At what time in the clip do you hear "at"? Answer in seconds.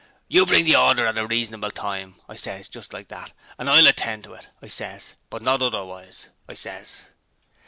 1.05-1.15